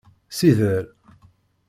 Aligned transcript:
Sider. 0.29 0.95